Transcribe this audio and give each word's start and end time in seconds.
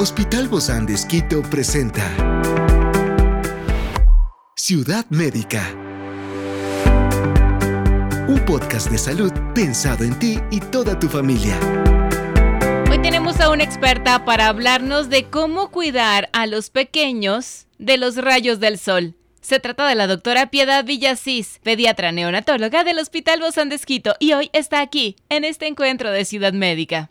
Hospital 0.00 0.46
Bozán 0.46 0.86
de 0.86 0.94
Esquito 0.94 1.42
presenta 1.42 2.04
Ciudad 4.54 5.04
Médica. 5.10 5.74
Un 8.28 8.40
podcast 8.46 8.92
de 8.92 8.98
salud 8.98 9.32
pensado 9.56 10.04
en 10.04 10.16
ti 10.20 10.38
y 10.52 10.60
toda 10.60 10.96
tu 11.00 11.08
familia. 11.08 11.58
Hoy 12.88 13.02
tenemos 13.02 13.40
a 13.40 13.50
una 13.50 13.64
experta 13.64 14.24
para 14.24 14.46
hablarnos 14.46 15.08
de 15.08 15.24
cómo 15.24 15.72
cuidar 15.72 16.30
a 16.32 16.46
los 16.46 16.70
pequeños 16.70 17.66
de 17.78 17.96
los 17.96 18.14
rayos 18.18 18.60
del 18.60 18.78
sol. 18.78 19.16
Se 19.40 19.58
trata 19.58 19.88
de 19.88 19.96
la 19.96 20.06
doctora 20.06 20.48
Piedad 20.48 20.84
Villasís, 20.84 21.58
pediatra 21.64 22.12
neonatóloga 22.12 22.84
del 22.84 23.00
Hospital 23.00 23.40
Bozán 23.40 23.68
de 23.68 23.74
Esquito, 23.74 24.14
y 24.20 24.32
hoy 24.34 24.48
está 24.52 24.80
aquí, 24.80 25.16
en 25.28 25.42
este 25.42 25.66
encuentro 25.66 26.12
de 26.12 26.24
Ciudad 26.24 26.52
Médica. 26.52 27.10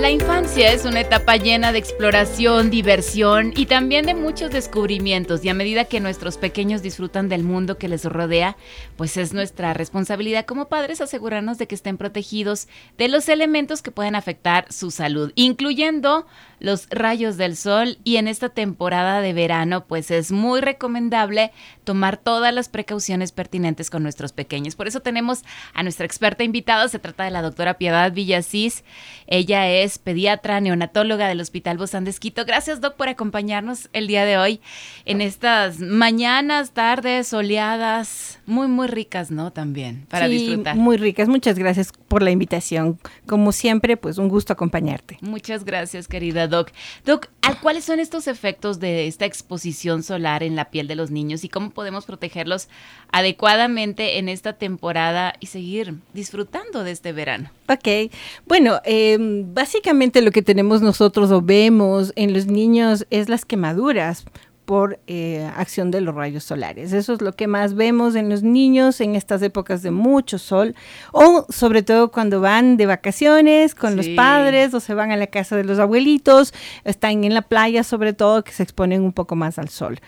La 0.00 0.10
infancia 0.10 0.72
es 0.72 0.86
una 0.86 1.00
etapa 1.00 1.36
llena 1.36 1.72
de 1.72 1.78
exploración, 1.78 2.70
diversión 2.70 3.52
y 3.54 3.66
también 3.66 4.06
de 4.06 4.14
muchos 4.14 4.50
descubrimientos 4.50 5.44
y 5.44 5.50
a 5.50 5.54
medida 5.54 5.84
que 5.84 6.00
nuestros 6.00 6.38
pequeños 6.38 6.80
disfrutan 6.80 7.28
del 7.28 7.44
mundo 7.44 7.76
que 7.76 7.86
les 7.86 8.06
rodea, 8.06 8.56
pues 8.96 9.18
es 9.18 9.34
nuestra 9.34 9.74
responsabilidad 9.74 10.46
como 10.46 10.68
padres 10.68 11.02
asegurarnos 11.02 11.58
de 11.58 11.66
que 11.66 11.74
estén 11.74 11.98
protegidos 11.98 12.66
de 12.96 13.08
los 13.08 13.28
elementos 13.28 13.82
que 13.82 13.90
pueden 13.90 14.14
afectar 14.14 14.72
su 14.72 14.90
salud, 14.90 15.32
incluyendo 15.34 16.26
los 16.60 16.88
rayos 16.90 17.36
del 17.36 17.54
sol 17.54 17.98
y 18.02 18.16
en 18.16 18.26
esta 18.26 18.48
temporada 18.48 19.20
de 19.20 19.34
verano 19.34 19.86
pues 19.86 20.10
es 20.10 20.32
muy 20.32 20.62
recomendable 20.62 21.52
tomar 21.84 22.16
todas 22.16 22.54
las 22.54 22.70
precauciones 22.70 23.32
pertinentes 23.32 23.90
con 23.90 24.02
nuestros 24.02 24.32
pequeños. 24.32 24.76
Por 24.76 24.88
eso 24.88 25.00
tenemos 25.00 25.42
a 25.74 25.82
nuestra 25.82 26.06
experta 26.06 26.42
invitada, 26.42 26.88
se 26.88 26.98
trata 26.98 27.24
de 27.24 27.30
la 27.30 27.42
doctora 27.42 27.74
Piedad 27.74 28.12
Villasís. 28.12 28.82
Ella 29.26 29.68
es 29.68 29.89
pediatra 29.98 30.60
neonatóloga 30.60 31.28
del 31.28 31.40
Hospital 31.40 31.78
Bozán 31.78 32.04
de 32.04 32.10
Esquito. 32.10 32.44
Gracias 32.44 32.80
Doc 32.80 32.96
por 32.96 33.08
acompañarnos 33.08 33.88
el 33.92 34.06
día 34.06 34.24
de 34.24 34.38
hoy 34.38 34.60
en 35.04 35.20
estas 35.20 35.78
mañanas, 35.80 36.72
tardes 36.72 37.28
soleadas, 37.28 38.40
muy 38.46 38.68
muy 38.68 38.86
ricas, 38.86 39.30
¿no? 39.30 39.52
También 39.52 40.06
para 40.08 40.26
sí, 40.26 40.32
disfrutar. 40.32 40.76
Muy 40.76 40.96
ricas. 40.96 41.28
Muchas 41.28 41.58
gracias 41.58 41.92
por 42.08 42.22
la 42.22 42.30
invitación. 42.30 42.98
Como 43.26 43.52
siempre, 43.52 43.96
pues 43.96 44.18
un 44.18 44.28
gusto 44.28 44.52
acompañarte. 44.52 45.18
Muchas 45.20 45.64
gracias, 45.64 46.08
querida 46.08 46.48
Doc. 46.48 46.70
Doc, 47.04 47.28
¿cuáles 47.62 47.84
son 47.84 48.00
estos 48.00 48.26
efectos 48.26 48.80
de 48.80 49.06
esta 49.06 49.26
exposición 49.26 50.02
solar 50.02 50.42
en 50.42 50.56
la 50.56 50.70
piel 50.70 50.88
de 50.88 50.94
los 50.94 51.10
niños 51.10 51.44
y 51.44 51.48
cómo 51.48 51.70
podemos 51.70 52.06
protegerlos 52.06 52.68
adecuadamente 53.12 54.18
en 54.18 54.28
esta 54.28 54.54
temporada 54.54 55.34
y 55.40 55.46
seguir 55.46 55.94
disfrutando 56.12 56.84
de 56.84 56.90
este 56.90 57.12
verano? 57.12 57.50
Ok, 57.68 58.12
bueno, 58.46 58.80
eh, 58.84 59.16
básicamente 59.20 59.79
lo 60.22 60.30
que 60.30 60.42
tenemos 60.42 60.82
nosotros 60.82 61.30
o 61.30 61.42
vemos 61.42 62.12
en 62.16 62.32
los 62.32 62.46
niños 62.46 63.06
es 63.10 63.28
las 63.28 63.44
quemaduras 63.44 64.24
por 64.70 65.00
eh, 65.08 65.50
acción 65.56 65.90
de 65.90 66.00
los 66.00 66.14
rayos 66.14 66.44
solares. 66.44 66.92
Eso 66.92 67.14
es 67.14 67.20
lo 67.20 67.32
que 67.32 67.48
más 67.48 67.74
vemos 67.74 68.14
en 68.14 68.28
los 68.28 68.44
niños 68.44 69.00
en 69.00 69.16
estas 69.16 69.42
épocas 69.42 69.82
de 69.82 69.90
mucho 69.90 70.38
sol 70.38 70.76
o 71.10 71.44
sobre 71.48 71.82
todo 71.82 72.12
cuando 72.12 72.40
van 72.40 72.76
de 72.76 72.86
vacaciones 72.86 73.74
con 73.74 73.90
sí. 73.90 73.96
los 73.96 74.08
padres 74.10 74.72
o 74.72 74.78
se 74.78 74.94
van 74.94 75.10
a 75.10 75.16
la 75.16 75.26
casa 75.26 75.56
de 75.56 75.64
los 75.64 75.80
abuelitos, 75.80 76.54
están 76.84 77.24
en 77.24 77.34
la 77.34 77.42
playa 77.42 77.82
sobre 77.82 78.12
todo 78.12 78.44
que 78.44 78.52
se 78.52 78.62
exponen 78.62 79.02
un 79.02 79.12
poco 79.12 79.34
más 79.34 79.58
al 79.58 79.70
sol. 79.70 79.98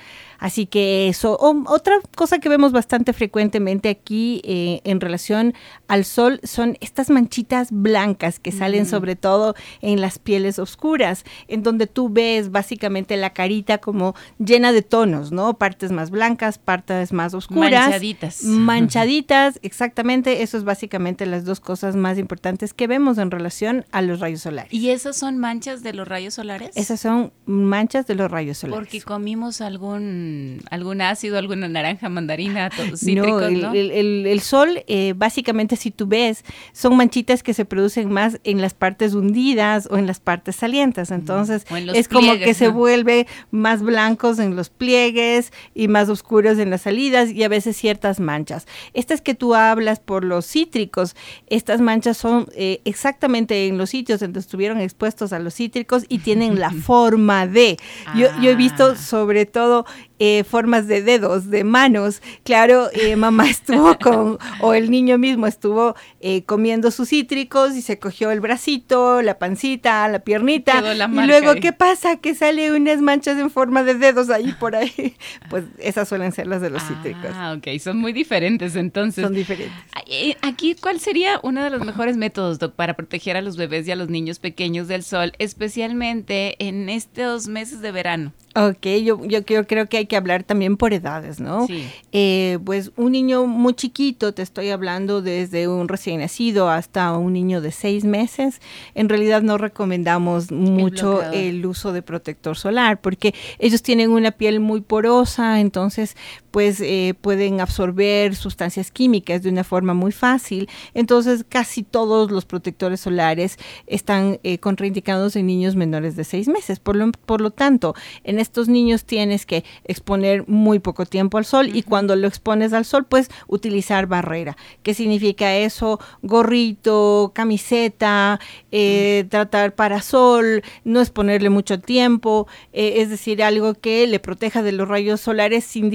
Así 0.42 0.66
que 0.66 1.08
eso. 1.08 1.36
O, 1.40 1.62
otra 1.72 2.00
cosa 2.16 2.40
que 2.40 2.48
vemos 2.48 2.72
bastante 2.72 3.12
frecuentemente 3.12 3.88
aquí 3.88 4.42
eh, 4.44 4.80
en 4.82 5.00
relación 5.00 5.54
al 5.86 6.04
sol 6.04 6.40
son 6.42 6.76
estas 6.80 7.10
manchitas 7.10 7.68
blancas 7.70 8.40
que 8.40 8.50
salen 8.50 8.84
sobre 8.86 9.14
todo 9.14 9.54
en 9.82 10.00
las 10.00 10.18
pieles 10.18 10.58
oscuras, 10.58 11.24
en 11.46 11.62
donde 11.62 11.86
tú 11.86 12.08
ves 12.08 12.50
básicamente 12.50 13.16
la 13.16 13.30
carita 13.30 13.78
como 13.78 14.16
llena 14.38 14.72
de 14.72 14.82
tonos, 14.82 15.30
¿no? 15.30 15.54
Partes 15.54 15.92
más 15.92 16.10
blancas, 16.10 16.58
partes 16.58 17.12
más 17.12 17.34
oscuras. 17.34 17.90
Manchaditas. 17.90 18.42
Manchaditas, 18.42 19.60
exactamente. 19.62 20.42
Eso 20.42 20.58
es 20.58 20.64
básicamente 20.64 21.24
las 21.24 21.44
dos 21.44 21.60
cosas 21.60 21.94
más 21.94 22.18
importantes 22.18 22.74
que 22.74 22.88
vemos 22.88 23.18
en 23.18 23.30
relación 23.30 23.86
a 23.92 24.02
los 24.02 24.18
rayos 24.18 24.42
solares. 24.42 24.72
¿Y 24.72 24.90
esas 24.90 25.16
son 25.16 25.38
manchas 25.38 25.84
de 25.84 25.92
los 25.92 26.08
rayos 26.08 26.34
solares? 26.34 26.70
Esas 26.74 26.98
son 26.98 27.32
manchas 27.46 28.08
de 28.08 28.16
los 28.16 28.28
rayos 28.28 28.58
solares. 28.58 28.80
Porque 28.80 29.02
comimos 29.02 29.60
algún, 29.60 30.31
algún 30.70 31.00
ácido, 31.00 31.38
alguna 31.38 31.68
naranja, 31.68 32.08
mandarina, 32.08 32.70
todos 32.70 33.00
cítricos, 33.00 33.40
no, 33.42 33.46
el, 33.48 33.60
¿no? 33.60 33.72
El, 33.72 33.90
el, 33.90 34.26
el 34.26 34.40
sol, 34.40 34.82
eh, 34.86 35.14
básicamente, 35.16 35.76
si 35.76 35.90
tú 35.90 36.06
ves, 36.06 36.44
son 36.72 36.96
manchitas 36.96 37.42
que 37.42 37.54
se 37.54 37.64
producen 37.64 38.10
más 38.12 38.38
en 38.44 38.60
las 38.60 38.74
partes 38.74 39.14
hundidas 39.14 39.88
o 39.90 39.96
en 39.96 40.06
las 40.06 40.20
partes 40.20 40.56
salientes. 40.56 41.10
Entonces, 41.10 41.64
en 41.70 41.88
es 41.90 42.08
pliegues, 42.08 42.08
como 42.08 42.34
que 42.38 42.54
se 42.54 42.68
vuelve 42.68 43.26
más 43.50 43.82
blancos 43.82 44.38
en 44.38 44.56
los 44.56 44.70
pliegues 44.70 45.52
y 45.74 45.88
más 45.88 46.08
oscuros 46.08 46.58
en 46.58 46.70
las 46.70 46.82
salidas 46.82 47.30
y 47.30 47.42
a 47.42 47.48
veces 47.48 47.76
ciertas 47.76 48.20
manchas. 48.20 48.66
Estas 48.92 49.20
que 49.20 49.34
tú 49.34 49.54
hablas 49.54 50.00
por 50.00 50.24
los 50.24 50.46
cítricos, 50.46 51.16
estas 51.46 51.80
manchas 51.80 52.16
son 52.16 52.46
eh, 52.54 52.80
exactamente 52.84 53.66
en 53.66 53.78
los 53.78 53.90
sitios 53.90 54.20
donde 54.20 54.40
estuvieron 54.40 54.80
expuestos 54.80 55.32
a 55.32 55.38
los 55.38 55.54
cítricos 55.54 56.04
y 56.08 56.18
tienen 56.18 56.58
la 56.60 56.70
forma 56.86 57.46
de. 57.46 57.78
Yo, 58.14 58.28
yo 58.40 58.50
he 58.50 58.54
visto 58.54 58.82
Ah. 58.82 58.96
sobre 58.96 59.46
todo 59.46 59.86
eh, 60.24 60.44
formas 60.44 60.86
de 60.86 61.02
dedos, 61.02 61.50
de 61.50 61.64
manos. 61.64 62.22
Claro, 62.44 62.90
eh, 62.92 63.16
mamá 63.16 63.50
estuvo 63.50 63.98
con, 63.98 64.38
o 64.60 64.72
el 64.72 64.88
niño 64.88 65.18
mismo 65.18 65.48
estuvo 65.48 65.96
eh, 66.20 66.44
comiendo 66.44 66.92
sus 66.92 67.08
cítricos 67.08 67.74
y 67.74 67.82
se 67.82 67.98
cogió 67.98 68.30
el 68.30 68.38
bracito, 68.38 69.20
la 69.20 69.40
pancita, 69.40 70.06
la 70.06 70.20
piernita. 70.20 70.80
La 70.94 71.06
y 71.06 71.26
luego, 71.26 71.50
ahí. 71.50 71.60
¿qué 71.60 71.72
pasa? 71.72 72.18
Que 72.18 72.36
sale 72.36 72.70
unas 72.70 73.02
manchas 73.02 73.36
en 73.36 73.50
forma 73.50 73.82
de 73.82 73.94
dedos 73.94 74.30
ahí 74.30 74.52
por 74.60 74.76
ahí. 74.76 75.16
Pues 75.50 75.64
esas 75.78 76.08
suelen 76.08 76.30
ser 76.32 76.46
las 76.46 76.62
de 76.62 76.70
los 76.70 76.82
cítricos. 76.84 77.30
Ah, 77.34 77.56
ok, 77.58 77.78
son 77.80 77.98
muy 77.98 78.12
diferentes 78.12 78.76
entonces. 78.76 79.24
Son 79.24 79.34
diferentes. 79.34 79.76
Eh, 80.06 80.36
Aquí, 80.42 80.76
¿cuál 80.76 81.00
sería 81.00 81.40
uno 81.42 81.64
de 81.64 81.70
los 81.70 81.84
mejores 81.84 82.16
métodos, 82.16 82.60
Doc, 82.60 82.74
para 82.74 82.94
proteger 82.94 83.36
a 83.36 83.42
los 83.42 83.56
bebés 83.56 83.88
y 83.88 83.90
a 83.90 83.96
los 83.96 84.08
niños 84.08 84.38
pequeños 84.38 84.86
del 84.86 85.02
sol, 85.02 85.32
especialmente 85.38 86.54
en 86.64 86.88
estos 86.88 87.48
meses 87.48 87.80
de 87.80 87.90
verano? 87.90 88.32
Ok, 88.54 88.86
yo, 89.02 89.24
yo 89.24 89.44
creo, 89.46 89.66
creo 89.66 89.88
que 89.88 89.96
hay 89.96 90.06
que 90.06 90.16
hablar 90.16 90.44
también 90.44 90.76
por 90.76 90.92
edades, 90.92 91.40
¿no? 91.40 91.66
Sí. 91.66 91.88
Eh, 92.12 92.58
pues 92.64 92.92
un 92.96 93.12
niño 93.12 93.46
muy 93.46 93.72
chiquito, 93.72 94.34
te 94.34 94.42
estoy 94.42 94.68
hablando 94.68 95.22
desde 95.22 95.68
un 95.68 95.88
recién 95.88 96.20
nacido 96.20 96.68
hasta 96.68 97.16
un 97.16 97.32
niño 97.32 97.62
de 97.62 97.72
seis 97.72 98.04
meses, 98.04 98.60
en 98.94 99.08
realidad 99.08 99.40
no 99.40 99.56
recomendamos 99.56 100.50
mucho 100.50 101.22
el 101.32 101.64
uso 101.64 101.92
de 101.92 102.02
protector 102.02 102.56
solar 102.58 103.00
porque 103.00 103.34
ellos 103.58 103.82
tienen 103.82 104.10
una 104.10 104.32
piel 104.32 104.60
muy 104.60 104.82
porosa, 104.82 105.60
entonces 105.60 106.14
pues 106.52 106.80
eh, 106.80 107.14
pueden 107.20 107.60
absorber 107.60 108.36
sustancias 108.36 108.92
químicas 108.92 109.42
de 109.42 109.48
una 109.48 109.64
forma 109.64 109.94
muy 109.94 110.12
fácil. 110.12 110.68
Entonces 110.94 111.44
casi 111.48 111.82
todos 111.82 112.30
los 112.30 112.44
protectores 112.44 113.00
solares 113.00 113.58
están 113.86 114.38
eh, 114.44 114.58
contraindicados 114.58 115.34
en 115.34 115.46
niños 115.46 115.74
menores 115.74 116.14
de 116.14 116.24
seis 116.24 116.46
meses. 116.46 116.78
Por 116.78 116.94
lo, 116.94 117.10
por 117.10 117.40
lo 117.40 117.50
tanto, 117.50 117.94
en 118.22 118.38
estos 118.38 118.68
niños 118.68 119.04
tienes 119.04 119.46
que 119.46 119.64
exponer 119.84 120.46
muy 120.46 120.78
poco 120.78 121.06
tiempo 121.06 121.38
al 121.38 121.44
sol 121.46 121.70
y 121.74 121.82
cuando 121.82 122.14
lo 122.14 122.28
expones 122.28 122.72
al 122.72 122.84
sol, 122.84 123.06
pues 123.08 123.30
utilizar 123.48 124.06
barrera. 124.06 124.56
¿Qué 124.82 124.94
significa 124.94 125.56
eso? 125.56 125.98
Gorrito, 126.22 127.32
camiseta, 127.34 128.38
eh, 128.70 129.24
tratar 129.30 129.74
parasol, 129.74 130.62
no 130.84 131.00
exponerle 131.00 131.48
mucho 131.48 131.80
tiempo, 131.80 132.46
eh, 132.72 132.94
es 132.98 133.08
decir, 133.08 133.42
algo 133.42 133.74
que 133.74 134.06
le 134.06 134.18
proteja 134.20 134.62
de 134.62 134.72
los 134.72 134.88
rayos 134.88 135.20
solares 135.20 135.64
sin 135.64 135.88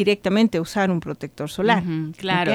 usar 0.60 0.90
un 0.92 1.00
protector 1.00 1.50
solar. 1.50 1.84
Claro. 2.18 2.52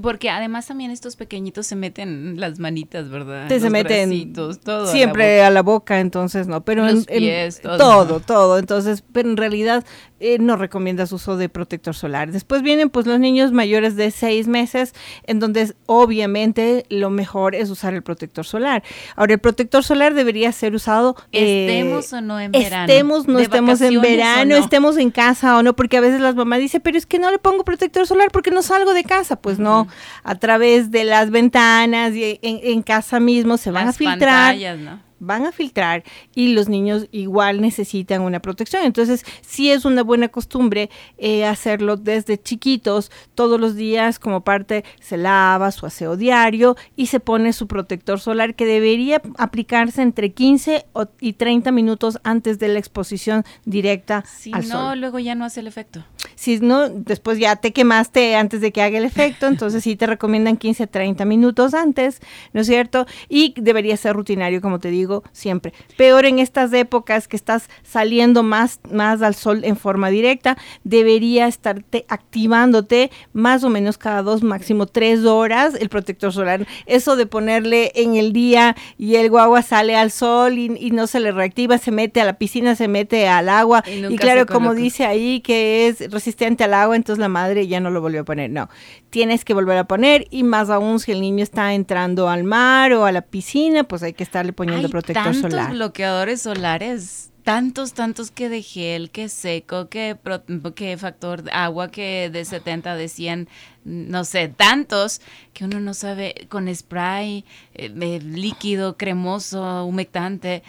porque 0.00 0.30
además 0.30 0.66
también 0.66 0.90
estos 0.90 1.16
pequeñitos 1.16 1.66
se 1.66 1.76
meten 1.76 2.38
las 2.40 2.58
manitas, 2.58 3.08
¿verdad? 3.08 3.48
Te 3.48 3.60
se 3.60 3.70
meten 3.70 4.32
todo 4.32 4.86
siempre 4.86 5.42
a 5.42 5.50
la 5.50 5.62
boca, 5.62 6.00
entonces 6.00 6.46
no, 6.46 6.64
pero 6.64 6.84
Los 6.84 7.06
en- 7.08 7.14
en- 7.16 7.18
pies, 7.20 7.60
todo. 7.60 7.78
todo, 7.78 8.20
todo, 8.20 8.58
entonces, 8.58 9.02
pero 9.12 9.28
en 9.30 9.36
realidad 9.36 9.84
eh, 10.20 10.38
no 10.38 10.56
recomiendas 10.56 11.12
uso 11.12 11.36
de 11.36 11.48
protector 11.48 11.94
solar. 11.94 12.32
Después 12.32 12.62
vienen 12.62 12.88
pues 12.88 13.06
los 13.06 13.18
niños 13.20 13.52
mayores 13.52 13.94
de 13.96 14.10
seis 14.10 14.46
meses, 14.48 14.94
en 15.26 15.38
donde 15.38 15.74
obviamente 15.86 16.86
lo 16.88 17.10
mejor 17.10 17.54
es 17.54 17.68
usar 17.70 17.94
el 17.94 18.02
protector 18.02 18.44
solar. 18.46 18.82
Ahora, 19.16 19.34
el 19.34 19.38
protector 19.40 19.82
solar 19.84 20.14
debería 20.14 20.50
ser 20.52 20.74
usado 20.74 21.16
eh, 21.32 21.66
Estemos 21.68 22.12
o 22.12 22.20
no 22.20 22.40
en 22.40 22.52
verano. 22.52 22.84
Estemos, 22.90 23.28
no 23.28 23.38
estemos 23.38 23.80
en 23.80 24.00
verano, 24.00 24.56
no. 24.56 24.64
estemos 24.64 24.96
en 24.96 25.10
casa 25.10 25.58
o 25.58 25.62
no, 25.62 25.74
porque 25.76 25.96
a 25.96 26.00
veces 26.00 26.20
las 26.20 26.34
mamás 26.36 26.60
dicen, 26.60 26.80
pero 26.82 26.96
es 27.04 27.06
que 27.06 27.18
no 27.18 27.30
le 27.30 27.38
pongo 27.38 27.64
protector 27.64 28.06
solar 28.06 28.30
porque 28.32 28.50
no 28.50 28.62
salgo 28.62 28.94
de 28.94 29.04
casa. 29.04 29.36
Pues 29.36 29.58
no, 29.58 29.86
a 30.22 30.34
través 30.36 30.90
de 30.90 31.04
las 31.04 31.30
ventanas 31.30 32.14
y 32.14 32.38
en, 32.42 32.60
en 32.62 32.82
casa 32.82 33.20
mismo 33.20 33.58
se 33.58 33.70
van 33.70 33.86
Las 33.86 33.96
a 33.96 33.98
filtrar 33.98 34.52
pantallas, 34.52 34.78
¿no? 34.78 35.00
Van 35.24 35.46
a 35.46 35.52
filtrar 35.52 36.04
y 36.34 36.54
los 36.54 36.68
niños 36.68 37.06
igual 37.12 37.60
necesitan 37.60 38.22
una 38.22 38.40
protección. 38.40 38.84
Entonces, 38.84 39.24
sí 39.42 39.70
es 39.70 39.84
una 39.84 40.02
buena 40.02 40.28
costumbre 40.28 40.90
eh, 41.18 41.44
hacerlo 41.44 41.96
desde 41.96 42.40
chiquitos, 42.40 43.10
todos 43.34 43.60
los 43.60 43.74
días 43.74 44.18
como 44.18 44.42
parte, 44.42 44.84
se 45.00 45.16
lava 45.16 45.70
su 45.70 45.86
aseo 45.86 46.16
diario 46.16 46.76
y 46.96 47.06
se 47.06 47.20
pone 47.20 47.52
su 47.52 47.66
protector 47.66 48.20
solar 48.20 48.54
que 48.54 48.66
debería 48.66 49.22
aplicarse 49.38 50.02
entre 50.02 50.32
15 50.32 50.86
y 51.20 51.32
30 51.34 51.72
minutos 51.72 52.18
antes 52.24 52.58
de 52.58 52.68
la 52.68 52.78
exposición 52.78 53.44
directa 53.64 54.24
si 54.26 54.52
al 54.52 54.68
no, 54.68 54.90
sol. 54.90 55.00
luego 55.00 55.18
ya 55.18 55.34
no 55.34 55.44
hace 55.44 55.60
el 55.60 55.66
efecto. 55.66 56.04
Si 56.34 56.58
no, 56.58 56.88
después 56.88 57.38
ya 57.38 57.56
te 57.56 57.72
quemaste 57.72 58.36
antes 58.36 58.60
de 58.60 58.72
que 58.72 58.82
haga 58.82 58.98
el 58.98 59.04
efecto, 59.04 59.46
entonces 59.46 59.84
sí 59.84 59.96
te 59.96 60.06
recomiendan 60.06 60.56
15 60.56 60.84
a 60.84 60.86
30 60.86 61.24
minutos 61.24 61.74
antes, 61.74 62.20
¿no 62.52 62.62
es 62.62 62.66
cierto? 62.66 63.06
Y 63.28 63.54
debería 63.56 63.96
ser 63.96 64.14
rutinario, 64.14 64.60
como 64.60 64.78
te 64.78 64.88
digo, 64.88 65.13
siempre. 65.32 65.72
Peor 65.96 66.24
en 66.24 66.38
estas 66.38 66.72
épocas 66.72 67.28
que 67.28 67.36
estás 67.36 67.68
saliendo 67.82 68.42
más, 68.42 68.80
más 68.90 69.22
al 69.22 69.34
sol 69.34 69.64
en 69.64 69.76
forma 69.76 70.10
directa, 70.10 70.56
debería 70.82 71.46
estarte 71.46 72.04
activándote 72.08 73.10
más 73.32 73.64
o 73.64 73.68
menos 73.68 73.98
cada 73.98 74.22
dos, 74.22 74.42
máximo 74.42 74.86
tres 74.86 75.24
horas 75.24 75.74
el 75.78 75.88
protector 75.88 76.32
solar. 76.32 76.66
Eso 76.86 77.16
de 77.16 77.26
ponerle 77.26 77.92
en 77.94 78.16
el 78.16 78.32
día 78.32 78.76
y 78.98 79.16
el 79.16 79.30
guagua 79.30 79.62
sale 79.62 79.96
al 79.96 80.10
sol 80.10 80.58
y, 80.58 80.72
y 80.78 80.90
no 80.90 81.06
se 81.06 81.20
le 81.20 81.32
reactiva, 81.32 81.78
se 81.78 81.90
mete 81.90 82.20
a 82.20 82.24
la 82.24 82.38
piscina, 82.38 82.74
se 82.74 82.88
mete 82.88 83.28
al 83.28 83.48
agua. 83.48 83.82
Y 83.86 84.14
Y, 84.14 84.16
claro, 84.16 84.46
como 84.46 84.74
dice 84.74 85.04
ahí 85.04 85.40
que 85.40 85.88
es 85.88 86.10
resistente 86.10 86.64
al 86.64 86.74
agua, 86.74 86.96
entonces 86.96 87.20
la 87.20 87.28
madre 87.28 87.66
ya 87.66 87.80
no 87.80 87.90
lo 87.90 88.00
volvió 88.00 88.22
a 88.22 88.24
poner. 88.24 88.50
No, 88.50 88.68
tienes 89.10 89.44
que 89.44 89.54
volver 89.54 89.78
a 89.78 89.84
poner 89.84 90.26
y 90.30 90.42
más 90.42 90.70
aún 90.70 91.00
si 91.00 91.12
el 91.12 91.20
niño 91.20 91.42
está 91.42 91.74
entrando 91.74 92.28
al 92.28 92.44
mar 92.44 92.92
o 92.92 93.04
a 93.04 93.12
la 93.12 93.22
piscina, 93.22 93.84
pues 93.84 94.02
hay 94.02 94.12
que 94.12 94.24
estarle 94.24 94.52
poniendo 94.52 94.86
Hay 94.86 94.90
protector 95.04 95.24
tantos 95.32 95.50
solar. 95.50 95.70
bloqueadores 95.72 96.42
solares, 96.42 97.30
tantos, 97.42 97.92
tantos 97.92 98.30
que 98.30 98.48
de 98.48 98.62
gel, 98.62 99.10
que 99.10 99.28
seco, 99.28 99.88
que, 99.88 100.16
pro- 100.20 100.42
que 100.74 100.96
factor 100.96 101.42
de 101.42 101.50
agua, 101.52 101.90
que 101.90 102.30
de 102.32 102.44
70, 102.44 102.94
de 102.96 103.08
100, 103.08 103.48
no 103.84 104.24
sé, 104.24 104.48
tantos 104.48 105.20
que 105.52 105.64
uno 105.64 105.78
no 105.80 105.92
sabe 105.94 106.46
con 106.48 106.74
spray, 106.74 107.44
eh, 107.74 107.92
eh, 108.00 108.20
líquido, 108.22 108.96
cremoso, 108.96 109.84
humectante. 109.84 110.62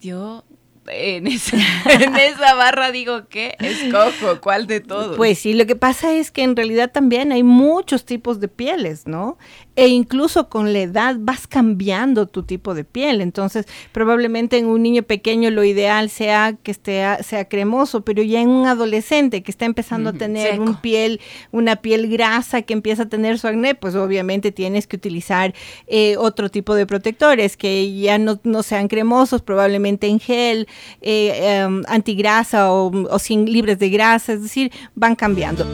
Yo 0.00 0.44
en 0.88 1.26
esa, 1.26 1.56
en 1.90 2.16
esa 2.16 2.54
barra 2.54 2.90
digo, 2.90 3.28
¿qué? 3.28 3.56
Escojo, 3.60 4.40
¿cuál 4.40 4.66
de 4.66 4.80
todos? 4.80 5.16
Pues 5.16 5.38
sí, 5.38 5.54
lo 5.54 5.66
que 5.66 5.76
pasa 5.76 6.12
es 6.14 6.30
que 6.30 6.42
en 6.42 6.56
realidad 6.56 6.90
también 6.92 7.32
hay 7.32 7.42
muchos 7.42 8.04
tipos 8.04 8.40
de 8.40 8.48
pieles, 8.48 9.06
¿no? 9.06 9.38
E 9.74 9.88
incluso 9.88 10.48
con 10.50 10.72
la 10.72 10.80
edad 10.80 11.16
vas 11.18 11.46
cambiando 11.46 12.26
tu 12.26 12.42
tipo 12.42 12.74
de 12.74 12.84
piel. 12.84 13.20
Entonces, 13.20 13.66
probablemente 13.92 14.58
en 14.58 14.66
un 14.66 14.82
niño 14.82 15.02
pequeño 15.02 15.50
lo 15.50 15.64
ideal 15.64 16.10
sea 16.10 16.54
que 16.62 16.70
esté, 16.70 17.04
sea 17.22 17.48
cremoso, 17.48 18.04
pero 18.04 18.22
ya 18.22 18.40
en 18.40 18.50
un 18.50 18.66
adolescente 18.66 19.42
que 19.42 19.50
está 19.50 19.64
empezando 19.64 20.10
a 20.10 20.12
tener 20.12 20.60
un 20.60 20.80
piel, 20.80 21.20
una 21.52 21.76
piel 21.76 22.08
grasa 22.08 22.62
que 22.62 22.74
empieza 22.74 23.04
a 23.04 23.08
tener 23.08 23.38
su 23.38 23.48
acné, 23.48 23.74
pues 23.74 23.94
obviamente 23.94 24.52
tienes 24.52 24.86
que 24.86 24.96
utilizar 24.96 25.54
eh, 25.86 26.16
otro 26.18 26.50
tipo 26.50 26.74
de 26.74 26.86
protectores 26.86 27.56
que 27.56 27.98
ya 27.98 28.18
no, 28.18 28.40
no 28.44 28.62
sean 28.62 28.88
cremosos, 28.88 29.40
probablemente 29.40 30.06
en 30.06 30.20
gel, 30.20 30.68
eh, 31.00 31.60
em, 31.60 31.82
antigrasa 31.86 32.70
o, 32.70 32.90
o 32.90 33.18
libres 33.28 33.78
de 33.78 33.90
grasa, 33.90 34.32
es 34.34 34.42
decir, 34.42 34.72
van 34.94 35.14
cambiando. 35.14 35.66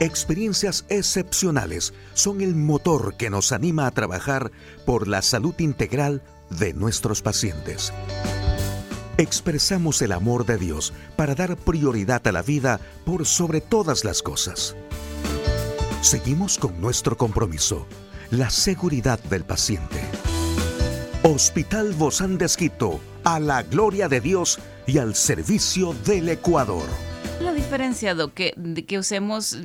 Experiencias 0.00 0.86
excepcionales 0.88 1.92
son 2.14 2.40
el 2.40 2.54
motor 2.54 3.16
que 3.18 3.28
nos 3.28 3.52
anima 3.52 3.86
a 3.86 3.90
trabajar 3.90 4.50
por 4.86 5.06
la 5.06 5.20
salud 5.20 5.54
integral 5.58 6.22
de 6.48 6.72
nuestros 6.72 7.20
pacientes. 7.20 7.92
Expresamos 9.18 10.00
el 10.00 10.12
amor 10.12 10.46
de 10.46 10.56
Dios 10.56 10.94
para 11.16 11.34
dar 11.34 11.58
prioridad 11.58 12.26
a 12.26 12.32
la 12.32 12.40
vida 12.40 12.80
por 13.04 13.26
sobre 13.26 13.60
todas 13.60 14.02
las 14.02 14.22
cosas. 14.22 14.74
Seguimos 16.00 16.56
con 16.56 16.80
nuestro 16.80 17.18
compromiso, 17.18 17.86
la 18.30 18.48
seguridad 18.48 19.22
del 19.24 19.44
paciente. 19.44 20.00
Hospital 21.30 21.92
Bozán 21.92 22.38
de 22.38 22.46
Esquito, 22.46 22.98
a 23.22 23.38
la 23.38 23.62
gloria 23.62 24.08
de 24.08 24.20
Dios 24.20 24.58
y 24.84 24.98
al 24.98 25.14
servicio 25.14 25.94
del 26.04 26.28
Ecuador. 26.28 27.09
La 27.70 27.76
diferencia, 27.76 28.14
Doc, 28.14 28.34
que, 28.34 28.54
que 28.86 28.98
usemos, 28.98 29.56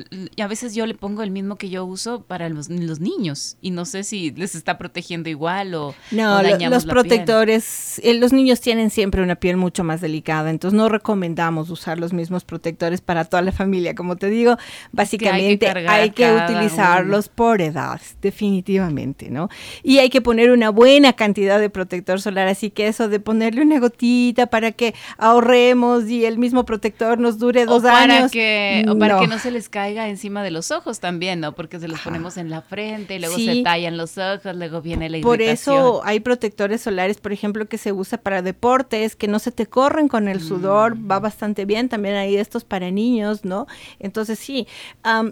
a 0.42 0.48
veces 0.48 0.76
yo 0.76 0.86
le 0.86 0.94
pongo 0.94 1.24
el 1.24 1.32
mismo 1.32 1.56
que 1.56 1.70
yo 1.70 1.86
uso 1.86 2.22
para 2.22 2.50
los, 2.50 2.70
los 2.70 3.00
niños 3.00 3.58
y 3.62 3.72
no 3.72 3.86
sé 3.86 4.04
si 4.04 4.32
les 4.32 4.56
está 4.56 4.78
protegiendo 4.78 5.30
igual 5.30 5.74
o, 5.74 5.96
No, 6.12 6.40
o 6.40 6.44
dañamos 6.44 6.86
los 6.86 6.86
la 6.86 6.94
piel. 6.94 7.04
protectores, 7.04 8.00
eh, 8.04 8.14
los 8.14 8.32
niños 8.32 8.62
tienen 8.62 8.90
siempre 8.90 9.24
una 9.24 9.36
piel 9.36 9.58
mucho 9.58 9.84
más 9.84 10.02
delicada, 10.02 10.50
entonces 10.50 10.78
no 10.78 10.90
recomendamos 10.90 11.70
usar 11.70 12.00
los 12.00 12.14
mismos 12.14 12.44
protectores 12.46 13.02
para 13.02 13.26
toda 13.26 13.42
la 13.42 13.52
familia. 13.52 13.96
Como 13.96 14.16
te 14.16 14.30
digo, 14.30 14.58
básicamente 14.92 15.68
hay 15.68 15.74
cargar 15.74 16.14
que, 16.14 16.24
cada 16.24 16.46
utilizarlos 16.46 17.30
por 17.30 17.62
edades, 17.62 18.18
definitivamente, 18.22 19.30
¿no? 19.30 19.50
Y 19.84 19.98
hay 19.98 20.10
que 20.10 20.22
poner 20.22 20.52
una 20.52 20.70
buena 20.70 21.14
cantidad 21.14 21.60
de 21.60 21.70
protector 21.70 22.22
solar, 22.22 22.48
así 22.48 22.70
que 22.70 22.88
eso 22.88 23.10
de 23.10 23.20
ponerle 23.20 23.62
una 23.62 23.80
gotita 23.80 24.48
para 24.48 24.72
que 24.72 24.94
ahorremos 25.18 26.10
y 26.10 26.26
el 26.26 26.38
mismo 26.38 26.66
protector 26.66 27.20
nos 27.20 27.40
dure 27.40 27.66
dos 27.66 27.84
o 27.84 27.95
para 28.02 28.18
años. 28.18 28.32
Que, 28.32 28.86
o 28.90 28.98
para 28.98 29.16
no. 29.16 29.22
que 29.22 29.28
no 29.28 29.40
se 29.40 29.52
les 29.52 29.70
caiga 29.70 30.08
encima 30.10 30.44
de 30.44 30.52
los 30.52 30.72
ojos 30.72 31.00
también, 31.00 31.40
¿no? 31.40 31.54
Porque 31.54 31.80
se 31.80 31.88
los 31.88 32.00
ponemos 32.02 32.38
en 32.38 32.50
la 32.50 32.62
frente 32.62 33.16
y 33.16 33.20
luego 33.20 33.36
Sí. 33.36 33.46
se 33.46 33.64
tallan 33.64 33.98
los 33.98 34.18
ojos, 34.18 34.56
luego 34.56 34.82
viene 34.82 35.10
la 35.10 35.20
Por 35.22 35.42
irritación. 35.42 35.76
eso 35.78 36.02
hay 36.06 36.20
protectores 36.20 36.82
solares, 36.82 37.18
por 37.20 37.32
ejemplo, 37.34 37.68
que 37.68 37.78
se 37.78 37.92
usa 37.92 38.18
para 38.18 38.42
deportes, 38.42 39.16
que 39.16 39.28
no 39.28 39.40
se 39.40 39.52
te 39.52 39.66
corren 39.68 40.08
con 40.08 40.28
el 40.28 40.42
sudor, 40.42 40.96
Mm. 40.96 41.12
va 41.12 41.20
bastante 41.20 41.66
bien. 41.66 41.90
También 41.90 42.16
hay 42.16 42.38
estos 42.38 42.64
para 42.64 42.92
niños, 42.92 43.46
¿no? 43.46 43.68
Entonces 44.00 44.40
sí, 44.40 44.68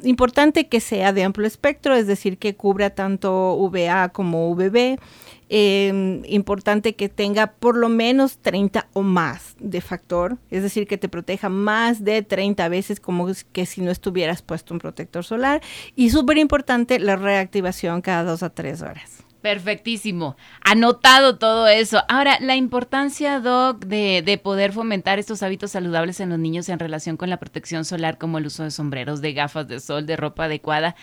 importante 0.03 0.67
que 0.67 0.79
sea 0.79 1.13
de 1.13 1.23
amplio 1.23 1.47
espectro, 1.47 1.95
es 1.95 2.07
decir, 2.07 2.37
que 2.37 2.55
cubra 2.55 2.89
tanto 2.91 3.55
VA 3.69 4.09
como 4.09 4.53
VB. 4.55 4.97
Eh, 5.55 6.23
importante 6.25 6.95
que 6.95 7.09
tenga 7.09 7.45
por 7.45 7.77
lo 7.77 7.87
menos 7.87 8.39
30 8.39 8.87
o 8.93 9.03
más 9.03 9.55
de 9.59 9.81
factor, 9.81 10.39
es 10.49 10.63
decir, 10.63 10.87
que 10.87 10.97
te 10.97 11.09
proteja 11.09 11.47
más 11.47 12.03
de 12.03 12.23
30 12.23 12.67
veces 12.69 12.99
como 12.99 13.27
que 13.51 13.67
si 13.67 13.81
no 13.81 13.91
estuvieras 13.91 14.41
puesto 14.41 14.73
un 14.73 14.79
protector 14.79 15.23
solar. 15.23 15.61
Y 15.95 16.09
súper 16.09 16.39
importante 16.39 16.97
la 16.97 17.17
reactivación 17.17 18.01
cada 18.01 18.23
dos 18.23 18.41
a 18.41 18.49
tres 18.49 18.81
horas. 18.81 19.23
Perfectísimo. 19.43 20.37
Anotado 20.61 21.37
todo 21.37 21.67
eso. 21.67 22.01
Ahora, 22.07 22.39
la 22.41 22.55
importancia, 22.55 23.39
Doc, 23.39 23.85
de 23.85 24.41
poder 24.41 24.71
fomentar 24.71 25.19
estos 25.19 25.43
hábitos 25.43 25.69
saludables 25.69 26.19
en 26.19 26.29
los 26.29 26.39
niños 26.39 26.67
en 26.67 26.79
relación 26.79 27.15
con 27.15 27.29
la 27.29 27.37
protección 27.37 27.85
solar, 27.85 28.17
como 28.17 28.39
el 28.39 28.47
uso 28.47 28.63
de 28.63 28.71
sombreros, 28.71 29.21
de 29.21 29.33
gafas 29.33 29.67
de 29.67 29.79
sol, 29.79 30.07
de 30.07 30.15
ropa 30.15 30.45
adecuada. 30.45 30.95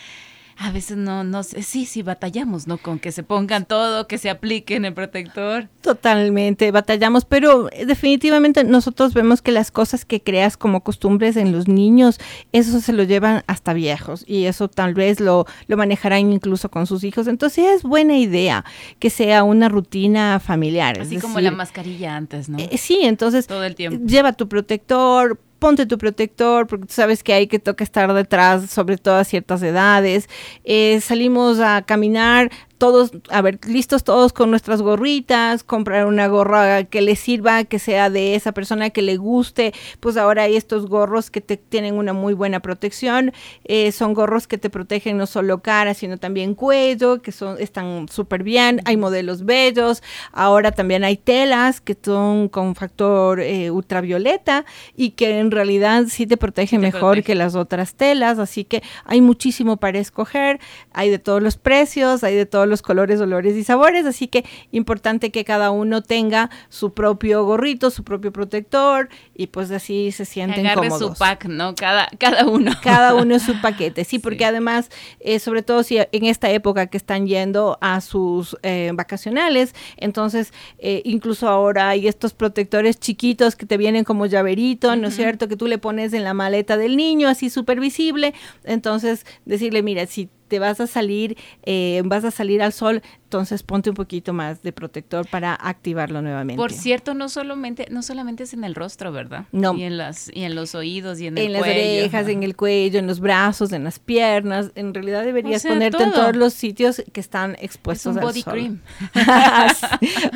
A 0.59 0.71
veces 0.73 0.97
no, 0.97 1.25
no 1.25 1.43
sé, 1.43 1.63
sí, 1.63 1.87
sí, 1.87 2.03
batallamos, 2.03 2.67
¿no? 2.67 2.77
Con 2.79 2.99
que 2.99 3.13
se 3.13 3.23
pongan 3.23 3.65
todo, 3.65 4.07
que 4.07 4.19
se 4.19 4.29
apliquen 4.31 4.85
el 4.85 4.93
protector. 4.93 5.69
Totalmente, 5.81 6.71
batallamos, 6.71 7.25
pero 7.25 7.71
eh, 7.73 7.87
definitivamente 7.87 8.65
nosotros 8.65 9.15
vemos 9.15 9.43
que 9.43 9.53
las 9.53 9.71
cosas 9.71 10.05
que 10.05 10.23
creas 10.23 10.57
como 10.57 10.83
costumbres 10.83 11.37
en 11.37 11.53
los 11.53 11.69
niños, 11.69 12.19
eso 12.53 12.81
se 12.81 12.93
lo 12.93 13.03
llevan 13.05 13.43
hasta 13.47 13.73
viejos 13.73 14.25
y 14.27 14.45
eso 14.47 14.69
tal 14.69 14.95
vez 14.95 15.21
lo, 15.21 15.47
lo 15.67 15.77
manejarán 15.77 16.31
incluso 16.33 16.71
con 16.71 16.87
sus 16.87 17.05
hijos. 17.05 17.27
Entonces 17.27 17.65
es 17.77 17.83
buena 17.83 18.17
idea 18.19 18.65
que 18.99 19.11
sea 19.11 19.45
una 19.45 19.69
rutina 19.69 20.41
familiar. 20.41 20.99
es 20.99 21.07
Así 21.09 21.17
como 21.19 21.37
decir, 21.37 21.51
la 21.53 21.57
mascarilla 21.57 22.17
antes, 22.17 22.49
¿no? 22.49 22.59
eh, 22.59 22.77
sí, 22.79 23.01
entonces 23.03 23.47
Todo 23.47 23.65
el 23.65 23.75
tiempo. 23.75 24.05
lleva 24.07 24.33
tu 24.33 24.49
protector, 24.49 25.39
ponte 25.61 25.87
tu 25.87 25.99
protector, 25.99 26.67
porque 26.67 26.87
tú 26.87 26.95
sabes 26.95 27.23
que 27.23 27.33
hay 27.33 27.47
que 27.47 27.61
toca 27.61 27.85
estar 27.85 28.13
detrás, 28.13 28.71
sobre 28.71 28.97
todo 28.97 29.17
a 29.17 29.25
ciertas 29.25 29.63
edades. 29.63 30.29
Eh, 30.65 31.01
salimos 31.01 31.61
a 31.61 31.83
caminar, 31.83 32.51
todos, 32.81 33.11
a 33.29 33.43
ver, 33.43 33.59
listos 33.69 34.05
todos 34.05 34.33
con 34.33 34.49
nuestras 34.51 34.81
gorritas, 34.81 35.65
comprar 35.65 36.07
una 36.07 36.29
gorra 36.29 36.85
que 36.85 37.03
le 37.03 37.15
sirva, 37.15 37.65
que 37.65 37.79
sea 37.79 38.09
de 38.09 38.35
esa 38.35 38.53
persona 38.53 38.89
que 38.89 39.03
le 39.03 39.19
guste. 39.19 39.75
Pues 40.01 40.17
ahora 40.17 40.45
hay 40.45 40.57
estos 40.57 40.87
gorros 40.87 41.31
que 41.31 41.43
te 41.43 41.59
tienen 41.59 41.97
una 41.97 42.15
muy 42.15 42.33
buena 42.33 42.61
protección. 42.61 43.35
Eh, 43.65 43.93
son 43.93 44.15
gorros 44.15 44.47
que 44.47 44.57
te 44.57 44.71
protegen 44.71 45.19
no 45.19 45.27
solo 45.27 45.61
cara, 45.61 45.93
sino 45.93 46.17
también 46.17 46.55
cuello, 46.55 47.21
que 47.21 47.33
son, 47.33 47.57
están 47.61 48.09
súper 48.09 48.45
bien. 48.45 48.81
Hay 48.87 48.97
modelos 48.97 49.45
bellos. 49.45 50.03
Ahora 50.33 50.73
también 50.73 51.05
hay 51.05 51.19
telas 51.19 51.83
que 51.83 51.95
son 52.03 52.49
con 52.49 52.75
factor 52.75 53.41
eh, 53.41 53.71
ultravioleta 53.71 54.65
y 54.97 55.11
que 55.11 55.39
en 55.39 55.51
realidad 55.51 56.07
sí 56.09 56.27
te 56.27 56.39
protegen 56.39 56.81
Te 56.81 56.87
mejor 56.87 57.01
protege. 57.01 57.25
que 57.25 57.35
las 57.35 57.57
otras 57.57 57.95
telas. 57.95 58.39
Así 58.39 58.65
que 58.65 58.83
hay 59.05 59.21
muchísimo 59.21 59.77
para 59.77 59.99
escoger. 59.99 60.61
Hay 60.95 61.11
de 61.11 61.19
todos 61.19 61.43
los 61.43 61.59
precios, 61.59 62.25
hay 62.25 62.35
de 62.35 62.47
todos 62.47 62.70
los 62.71 62.83
colores, 62.83 63.21
olores 63.21 63.57
y 63.57 63.65
sabores, 63.65 64.07
así 64.07 64.29
que 64.29 64.45
importante 64.73 65.31
que 65.31 65.45
cada 65.45 65.71
uno 65.71 66.03
tenga 66.03 66.51
su 66.69 66.95
propio 66.95 67.45
gorrito, 67.45 67.91
su 67.91 68.05
propio 68.05 68.33
protector 68.33 69.09
y 69.35 69.49
pues 69.49 69.71
así 69.71 70.13
se 70.13 70.25
sienten 70.25 70.67
Agarre 70.67 70.89
cómodos. 70.89 71.13
su 71.13 71.19
pack, 71.19 71.47
¿no? 71.47 71.75
Cada, 71.75 72.09
cada 72.19 72.47
uno. 72.47 72.73
Cada 72.83 73.15
uno 73.21 73.35
es 73.35 73.43
su 73.43 73.61
paquete, 73.61 74.05
sí, 74.05 74.19
porque 74.19 74.45
además, 74.45 74.91
eh, 75.21 75.39
sobre 75.39 75.63
todo 75.63 75.83
si 75.83 75.99
en 75.99 76.25
esta 76.25 76.51
época 76.51 76.87
que 76.87 76.97
están 76.97 77.27
yendo 77.27 77.79
a 77.81 78.01
sus 78.01 78.57
eh, 78.63 78.91
vacacionales, 78.95 79.75
entonces 79.97 80.53
eh, 80.79 81.03
incluso 81.05 81.49
ahora 81.49 81.89
hay 81.91 82.09
estos 82.09 82.33
protectores 82.33 82.99
chiquitos 82.99 83.57
que 83.57 83.67
te 83.67 83.77
vienen 83.77 84.05
como 84.05 84.27
llaverito, 84.27 84.95
¿no 84.97 85.09
es 85.09 85.17
cierto? 85.17 85.49
Que 85.49 85.57
tú 85.57 85.67
le 85.67 85.79
pones 85.79 86.13
en 86.13 86.25
la 86.25 86.35
maleta 86.35 86.77
del 86.77 86.97
niño, 86.97 87.29
así 87.29 87.51
súper 87.51 87.81
visible, 87.81 88.35
entonces 88.65 89.27
decirle, 89.45 89.83
mira, 89.83 90.07
si 90.07 90.29
te 90.51 90.59
vas 90.59 90.81
a 90.81 90.87
salir, 90.87 91.39
eh, 91.65 92.03
vas 92.05 92.25
a 92.25 92.31
salir 92.31 92.61
al 92.61 92.75
sol, 92.75 93.03
entonces 93.31 93.63
ponte 93.63 93.91
un 93.91 93.95
poquito 93.95 94.33
más 94.33 94.61
de 94.65 94.73
protector 94.73 95.25
para 95.29 95.55
activarlo 95.55 96.21
nuevamente. 96.21 96.61
Por 96.61 96.73
cierto, 96.73 97.15
no 97.15 97.29
solamente, 97.29 97.87
no 97.89 98.03
solamente 98.03 98.43
es 98.43 98.55
en 98.55 98.65
el 98.65 98.75
rostro, 98.75 99.13
¿verdad? 99.13 99.45
No. 99.53 99.73
Y 99.77 99.85
en 99.85 99.97
las, 99.99 100.33
y 100.35 100.43
en 100.43 100.57
los 100.57 100.75
oídos 100.75 101.21
y 101.21 101.29
en, 101.29 101.39
en 101.39 101.45
el 101.47 101.53
las 101.53 101.63
cuello. 101.63 101.81
orejas, 102.01 102.27
en 102.27 102.43
el 102.43 102.57
cuello, 102.57 102.99
en 102.99 103.07
los 103.07 103.21
brazos, 103.21 103.71
en 103.71 103.85
las 103.85 104.01
piernas. 104.01 104.73
En 104.75 104.93
realidad 104.93 105.23
deberías 105.25 105.61
O 105.61 105.63
sea, 105.63 105.71
ponerte 105.75 106.03
en 106.03 106.11
todo. 106.11 106.23
todos 106.23 106.35
los 106.37 106.55
sitios 106.55 107.05
que 107.13 107.21
están 107.21 107.53
Es 107.53 107.63
expuestos 107.67 108.15
un 108.17 108.19
al 108.19 108.25
body 108.25 108.43
sol. 108.43 108.53
cream. 108.53 108.81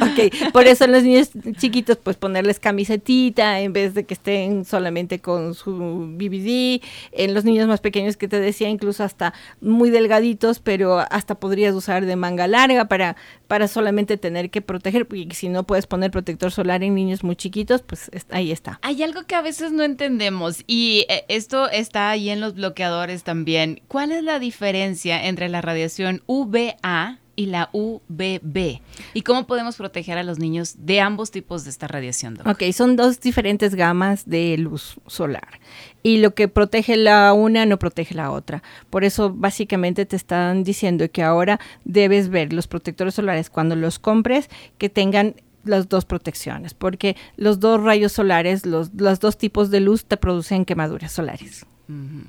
ok, 0.00 0.52
por 0.52 0.66
eso 0.68 0.86
los 0.86 1.02
niños 1.02 1.30
chiquitos, 1.58 1.96
pues 1.96 2.16
ponerles 2.16 2.60
camisetita 2.60 3.58
en 3.58 3.72
vez 3.72 3.94
de 3.94 4.04
que 4.04 4.14
estén 4.14 4.64
solamente 4.64 5.18
con 5.18 5.54
su 5.54 6.14
BBD. 6.16 6.80
En 7.10 7.34
los 7.34 7.44
niños 7.44 7.66
más 7.66 7.80
pequeños 7.80 8.16
que 8.16 8.28
te 8.28 8.38
decía, 8.38 8.68
incluso 8.68 9.02
hasta 9.02 9.34
muy 9.60 9.90
delgaditos, 9.90 10.60
pero 10.60 11.00
hasta 11.10 11.34
podrías 11.34 11.74
usar 11.74 12.04
de 12.06 12.14
manga 12.14 12.46
larga 12.46 12.83
para, 12.88 13.16
para 13.48 13.68
solamente 13.68 14.16
tener 14.16 14.50
que 14.50 14.62
proteger, 14.62 15.06
porque 15.06 15.28
si 15.34 15.48
no 15.48 15.64
puedes 15.64 15.86
poner 15.86 16.10
protector 16.10 16.50
solar 16.52 16.82
en 16.82 16.94
niños 16.94 17.24
muy 17.24 17.36
chiquitos, 17.36 17.82
pues 17.82 18.10
es- 18.12 18.26
ahí 18.30 18.52
está. 18.52 18.78
Hay 18.82 19.02
algo 19.02 19.22
que 19.24 19.34
a 19.34 19.42
veces 19.42 19.72
no 19.72 19.82
entendemos 19.82 20.62
y 20.66 21.06
eh, 21.08 21.24
esto 21.28 21.68
está 21.70 22.10
ahí 22.10 22.30
en 22.30 22.40
los 22.40 22.54
bloqueadores 22.54 23.22
también. 23.24 23.80
¿Cuál 23.88 24.12
es 24.12 24.22
la 24.22 24.38
diferencia 24.38 25.26
entre 25.26 25.48
la 25.48 25.60
radiación 25.60 26.22
UVA 26.26 27.18
y 27.36 27.46
la 27.46 27.70
UVB? 27.72 28.80
¿Y 29.14 29.22
cómo 29.22 29.46
podemos 29.46 29.76
proteger 29.76 30.18
a 30.18 30.22
los 30.22 30.38
niños 30.38 30.76
de 30.78 31.00
ambos 31.00 31.30
tipos 31.30 31.64
de 31.64 31.70
esta 31.70 31.86
radiación? 31.86 32.38
Ok, 32.46 32.62
son 32.72 32.96
dos 32.96 33.20
diferentes 33.20 33.74
gamas 33.74 34.28
de 34.28 34.56
luz 34.58 34.96
solar. 35.06 35.60
Y 36.02 36.18
lo 36.18 36.34
que 36.34 36.48
protege 36.48 36.96
la 36.96 37.32
una 37.32 37.66
no 37.66 37.78
protege 37.78 38.14
la 38.14 38.30
otra. 38.30 38.62
Por 38.90 39.04
eso 39.04 39.32
básicamente 39.32 40.06
te 40.06 40.16
están 40.16 40.64
diciendo 40.64 41.10
que 41.10 41.22
ahora 41.22 41.60
debes 41.84 42.28
ver 42.28 42.52
los 42.52 42.66
protectores 42.66 43.14
solares 43.14 43.50
cuando 43.50 43.76
los 43.76 43.98
compres 43.98 44.48
que 44.78 44.88
tengan 44.88 45.34
las 45.64 45.88
dos 45.88 46.04
protecciones, 46.04 46.74
porque 46.74 47.16
los 47.36 47.58
dos 47.58 47.82
rayos 47.82 48.12
solares, 48.12 48.66
los 48.66 48.94
dos 48.94 49.38
tipos 49.38 49.70
de 49.70 49.80
luz 49.80 50.04
te 50.04 50.16
producen 50.16 50.64
quemaduras 50.64 51.12
solares. 51.12 51.66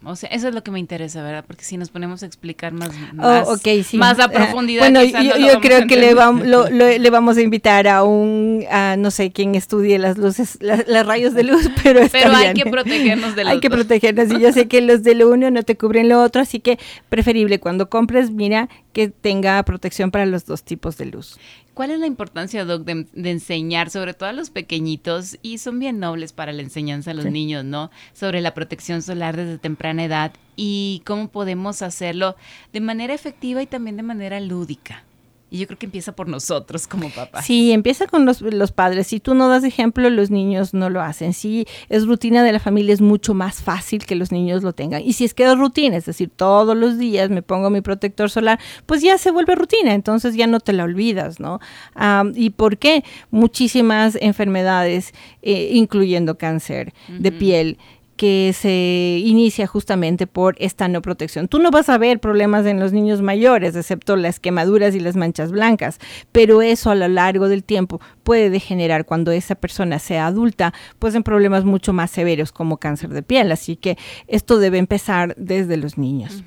O 0.03 0.17
sea, 0.17 0.27
eso 0.29 0.49
es 0.49 0.53
lo 0.53 0.63
que 0.63 0.71
me 0.71 0.79
interesa, 0.79 1.23
¿verdad? 1.23 1.45
Porque 1.47 1.63
si 1.63 1.77
nos 1.77 1.89
ponemos 1.89 2.21
a 2.23 2.25
explicar 2.25 2.73
más, 2.73 2.89
más, 3.13 3.47
Oh, 3.47 3.55
sí. 3.57 3.85
más 3.97 4.19
a 4.19 4.25
Eh, 4.25 4.29
profundidad. 4.29 4.81
bueno, 4.81 5.01
yo, 5.01 5.17
no 5.17 5.23
lo 5.23 5.37
yo 5.37 5.47
vamos 5.47 5.61
creo 5.61 5.87
que 5.87 5.95
le, 5.95 6.09
entender. 6.09 6.17
vam- 6.17 6.43
lo- 6.43 6.69
lo- 6.69 6.97
le 6.97 7.09
vamos 7.09 7.37
a 7.37 7.41
invitar 7.41 7.87
a 7.87 8.03
un, 8.03 8.65
a 8.69 8.97
no 8.97 9.11
sé 9.11 9.31
quién 9.31 9.55
estudie 9.55 9.97
las 9.97 10.17
luces, 10.17 10.57
la- 10.59 10.83
las 10.87 11.05
rayos 11.05 11.33
de 11.33 11.43
luz, 11.43 11.69
pero 11.83 12.01
está 12.01 12.19
Pero 12.19 12.35
hay 12.35 12.53
bien. 12.53 12.65
que 12.65 12.69
protegernos 12.69 13.35
de 13.35 13.43
los 13.45 13.53
Hay 13.53 13.59
que 13.61 13.69
protegernos 13.69 14.31
y 14.31 14.39
yo 14.41 14.51
sé 14.51 14.67
que 14.67 14.81
los 14.81 15.03
de 15.03 15.15
lo 15.15 15.29
uno 15.29 15.49
no 15.51 15.63
te 15.63 15.77
cubren 15.77 16.09
lo 16.09 16.21
otro, 16.21 16.41
así 16.41 16.59
que 16.59 16.77
preferible 17.07 17.59
cuando 17.61 17.89
compres, 17.89 18.31
mira 18.31 18.67
que 18.91 19.07
tenga 19.09 19.63
protección 19.63 20.11
para 20.11 20.25
los 20.25 20.45
dos 20.45 20.63
tipos 20.63 20.97
de 20.97 21.05
luz. 21.05 21.37
¿Cuál 21.75 21.91
es 21.91 21.99
la 21.99 22.07
importancia, 22.07 22.65
Doc, 22.65 22.83
de, 22.85 23.05
de 23.13 23.31
enseñar, 23.31 23.89
sobre 23.91 24.13
todo 24.15 24.29
a 24.29 24.33
los 24.33 24.49
pequeñitos, 24.49 25.37
y 25.43 25.59
son 25.59 25.77
bien 25.77 25.99
nobles 25.99 26.33
para 26.33 26.53
la 26.53 26.61
enseñanza 26.63 27.11
a 27.11 27.13
los 27.13 27.25
Sí. 27.25 27.31
niños, 27.31 27.63
¿no? 27.65 27.91
Sobre 28.13 28.41
la 28.41 28.53
protección 28.55 29.01
solar 29.03 29.35
desde 29.35 29.57
temprana 29.59 30.05
edad 30.05 30.31
y 30.55 31.03
cómo 31.05 31.27
podemos 31.27 31.81
hacerlo 31.83 32.35
de 32.73 32.79
manera 32.79 33.13
efectiva 33.13 33.61
y 33.61 33.67
también 33.67 33.97
de 33.97 34.03
manera 34.03 34.39
lúdica. 34.39 35.03
Y 35.51 35.59
yo 35.59 35.67
creo 35.67 35.77
que 35.77 35.85
empieza 35.85 36.13
por 36.13 36.27
nosotros 36.27 36.87
como 36.87 37.09
papás. 37.09 37.45
Sí, 37.45 37.71
empieza 37.71 38.07
con 38.07 38.25
los, 38.25 38.41
los 38.41 38.71
padres. 38.71 39.07
Si 39.07 39.19
tú 39.19 39.35
no 39.35 39.47
das 39.47 39.63
ejemplo, 39.63 40.09
los 40.09 40.31
niños 40.31 40.73
no 40.73 40.89
lo 40.89 41.01
hacen. 41.01 41.33
Si 41.33 41.67
es 41.87 42.07
rutina 42.07 42.43
de 42.43 42.51
la 42.51 42.59
familia, 42.59 42.93
es 42.93 43.01
mucho 43.01 43.33
más 43.33 43.61
fácil 43.61 44.05
que 44.05 44.15
los 44.15 44.31
niños 44.31 44.63
lo 44.63 44.73
tengan. 44.73 45.03
Y 45.03 45.13
si 45.13 45.23
es 45.23 45.33
que 45.33 45.43
es 45.43 45.57
rutina, 45.57 45.97
es 45.97 46.05
decir, 46.05 46.31
todos 46.35 46.75
los 46.75 46.97
días 46.97 47.29
me 47.29 47.41
pongo 47.41 47.69
mi 47.69 47.81
protector 47.81 48.29
solar, 48.29 48.59
pues 48.85 49.01
ya 49.01 49.17
se 49.17 49.31
vuelve 49.31 49.55
rutina, 49.55 49.93
entonces 49.93 50.35
ya 50.35 50.47
no 50.47 50.59
te 50.59 50.73
la 50.73 50.83
olvidas, 50.83 51.39
¿no? 51.39 51.59
Am, 51.93 52.33
¿Y 52.35 52.49
por 52.49 52.77
qué? 52.77 53.03
Muchísimas 53.29 54.17
enfermedades, 54.19 55.13
eh, 55.41 55.69
incluyendo 55.73 56.37
cáncer 56.37 56.93
de 57.07 57.31
piel 57.31 57.77
que 58.15 58.53
se 58.53 59.21
inicia 59.23 59.67
justamente 59.67 60.27
por 60.27 60.55
esta 60.59 60.87
no 60.87 61.01
protección. 61.01 61.47
Tú 61.47 61.59
no 61.59 61.71
vas 61.71 61.89
a 61.89 61.97
ver 61.97 62.19
problemas 62.19 62.65
en 62.65 62.79
los 62.79 62.93
niños 62.93 63.21
mayores, 63.21 63.75
excepto 63.75 64.15
las 64.15 64.39
quemaduras 64.39 64.95
y 64.95 64.99
las 64.99 65.15
manchas 65.15 65.51
blancas, 65.51 65.99
pero 66.31 66.61
eso 66.61 66.91
a 66.91 66.95
lo 66.95 67.07
largo 67.07 67.49
del 67.49 67.63
tiempo 67.63 67.99
puede 68.23 68.49
degenerar 68.49 69.05
cuando 69.05 69.31
esa 69.31 69.55
persona 69.55 69.99
sea 69.99 70.27
adulta, 70.27 70.73
pues 70.99 71.15
en 71.15 71.23
problemas 71.23 71.65
mucho 71.65 71.93
más 71.93 72.11
severos 72.11 72.51
como 72.51 72.77
cáncer 72.77 73.09
de 73.09 73.23
piel. 73.23 73.51
Así 73.51 73.75
que 73.75 73.97
esto 74.27 74.59
debe 74.59 74.77
empezar 74.77 75.35
desde 75.37 75.77
los 75.77 75.97
niños. 75.97 76.43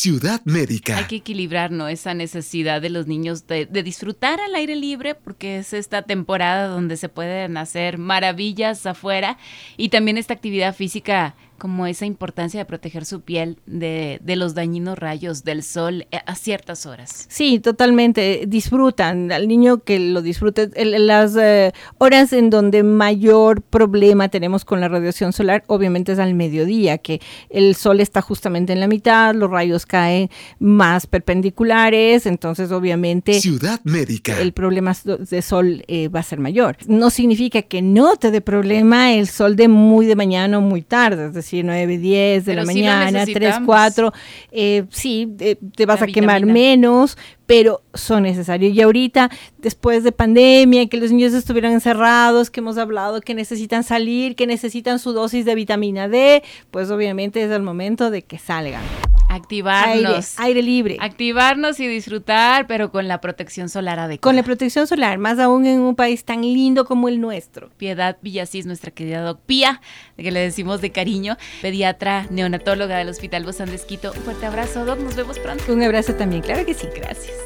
Ciudad 0.00 0.40
Médica. 0.46 0.96
Hay 0.96 1.04
que 1.04 1.16
equilibrar 1.16 1.70
¿no? 1.70 1.86
esa 1.86 2.14
necesidad 2.14 2.80
de 2.80 2.88
los 2.88 3.06
niños 3.06 3.46
de, 3.46 3.66
de 3.66 3.82
disfrutar 3.82 4.40
al 4.40 4.54
aire 4.54 4.74
libre, 4.74 5.14
porque 5.14 5.58
es 5.58 5.74
esta 5.74 6.00
temporada 6.00 6.68
donde 6.68 6.96
se 6.96 7.10
pueden 7.10 7.58
hacer 7.58 7.98
maravillas 7.98 8.86
afuera, 8.86 9.36
y 9.76 9.90
también 9.90 10.16
esta 10.16 10.32
actividad 10.32 10.74
física 10.74 11.34
como 11.60 11.86
esa 11.86 12.06
importancia 12.06 12.58
de 12.58 12.64
proteger 12.64 13.04
su 13.04 13.20
piel 13.20 13.58
de, 13.66 14.18
de 14.24 14.34
los 14.34 14.54
dañinos 14.54 14.98
rayos 14.98 15.44
del 15.44 15.62
sol 15.62 16.06
eh, 16.10 16.18
a 16.26 16.34
ciertas 16.34 16.86
horas. 16.86 17.26
Sí, 17.28 17.60
totalmente. 17.60 18.44
Disfrutan. 18.48 19.30
Al 19.30 19.46
niño 19.46 19.84
que 19.84 20.00
lo 20.00 20.22
disfrute. 20.22 20.70
El- 20.74 21.06
las 21.06 21.36
eh, 21.36 21.72
horas 21.98 22.32
en 22.32 22.50
donde 22.50 22.82
mayor 22.82 23.62
problema 23.62 24.28
tenemos 24.28 24.64
con 24.64 24.80
la 24.80 24.88
radiación 24.88 25.32
solar, 25.32 25.62
obviamente 25.66 26.12
es 26.12 26.18
al 26.18 26.34
mediodía, 26.34 26.98
que 26.98 27.20
el 27.50 27.74
sol 27.76 28.00
está 28.00 28.20
justamente 28.22 28.72
en 28.72 28.80
la 28.80 28.88
mitad, 28.88 29.34
los 29.34 29.50
rayos 29.50 29.84
caen 29.86 30.30
más 30.58 31.06
perpendiculares, 31.06 32.26
entonces 32.26 32.70
obviamente 32.72 33.34
Ciudad 33.40 33.80
Médica. 33.84 34.40
el 34.40 34.52
problema 34.52 34.96
de 35.04 35.42
sol 35.42 35.84
eh, 35.88 36.08
va 36.08 36.20
a 36.20 36.22
ser 36.22 36.38
mayor. 36.38 36.76
No 36.86 37.10
significa 37.10 37.62
que 37.62 37.82
no 37.82 38.16
te 38.16 38.30
dé 38.30 38.40
problema 38.40 39.12
el 39.12 39.26
sol 39.28 39.56
de 39.56 39.68
muy 39.68 40.06
de 40.06 40.16
mañana 40.16 40.58
o 40.58 40.60
muy 40.60 40.82
tarde, 40.82 41.26
es 41.26 41.34
decir, 41.34 41.49
9, 41.52 41.98
10 41.98 42.44
de 42.44 42.52
Pero 42.52 42.62
la 42.62 42.66
mañana, 42.66 43.10
3, 43.10 43.26
necesitamos. 43.26 43.66
4. 43.66 44.12
Eh, 44.52 44.84
sí, 44.90 45.32
eh, 45.40 45.56
te 45.76 45.86
vas 45.86 46.02
a 46.02 46.06
quemar 46.06 46.44
menos, 46.46 47.16
pero 47.46 47.82
son 47.94 48.22
necesarios. 48.22 48.74
Y 48.74 48.80
ahorita, 48.80 49.30
después 49.58 50.04
de 50.04 50.12
pandemia, 50.12 50.86
que 50.88 50.96
los 50.96 51.10
niños 51.10 51.32
estuvieron 51.32 51.72
encerrados, 51.72 52.50
que 52.50 52.60
hemos 52.60 52.78
hablado 52.78 53.20
que 53.20 53.34
necesitan 53.34 53.84
salir, 53.84 54.36
que 54.36 54.46
necesitan 54.46 54.98
su 54.98 55.12
dosis 55.12 55.44
de 55.44 55.54
vitamina 55.54 56.08
D, 56.08 56.42
pues 56.70 56.90
obviamente 56.90 57.42
es 57.42 57.50
el 57.50 57.62
momento 57.62 58.10
de 58.10 58.22
que 58.22 58.38
salgan. 58.38 58.82
Aire, 59.30 59.42
Activarnos. 59.42 60.34
aire 60.38 60.62
libre. 60.62 60.96
Activarnos 60.98 61.78
y 61.78 61.86
disfrutar, 61.86 62.66
pero 62.66 62.90
con 62.90 63.06
la 63.06 63.20
protección 63.20 63.68
solar 63.68 64.00
adecuada. 64.00 64.20
Con 64.20 64.34
la 64.34 64.42
protección 64.42 64.88
solar, 64.88 65.18
más 65.18 65.38
aún 65.38 65.66
en 65.66 65.80
un 65.80 65.94
país 65.94 66.24
tan 66.24 66.42
lindo 66.42 66.84
como 66.84 67.08
el 67.08 67.20
nuestro. 67.20 67.70
Piedad 67.76 68.18
Villasís, 68.22 68.66
nuestra 68.66 68.90
querida 68.90 69.22
Doc 69.22 69.40
Pía, 69.46 69.80
que 70.16 70.32
le 70.32 70.40
decimos 70.40 70.80
de 70.80 70.90
cariño, 70.90 71.36
pediatra 71.62 72.26
neonatóloga 72.30 72.98
del 72.98 73.08
Hospital 73.08 73.44
Bozán 73.44 73.68
de 73.68 73.76
Esquito. 73.76 74.12
Un 74.16 74.22
fuerte 74.22 74.46
abrazo, 74.46 74.84
Doc, 74.84 74.98
nos 74.98 75.14
vemos 75.14 75.38
pronto. 75.38 75.72
Un 75.72 75.82
abrazo 75.84 76.14
también, 76.14 76.42
claro 76.42 76.66
que 76.66 76.74
sí. 76.74 76.88
Gracias. 76.96 77.36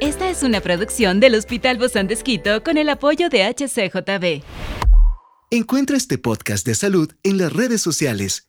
Esta 0.00 0.30
es 0.30 0.42
una 0.42 0.62
producción 0.62 1.20
del 1.20 1.34
Hospital 1.34 1.76
Bozán 1.76 2.06
de 2.06 2.14
Esquito 2.14 2.62
con 2.62 2.78
el 2.78 2.88
apoyo 2.88 3.28
de 3.28 3.44
HCJB. 3.44 4.42
Encuentra 5.50 5.96
este 5.98 6.16
podcast 6.16 6.66
de 6.66 6.74
salud 6.74 7.12
en 7.22 7.38
las 7.38 7.52
redes 7.52 7.82
sociales 7.82 8.48